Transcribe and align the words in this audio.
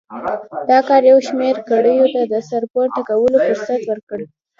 دا 0.69 0.77
کار 0.89 1.03
یو 1.11 1.19
شمېر 1.27 1.55
کړیو 1.69 2.05
ته 2.13 2.21
د 2.31 2.35
سر 2.49 2.63
پورته 2.71 2.99
کولو 3.09 3.37
فرصت 3.47 3.81
ورکړ. 3.87 4.19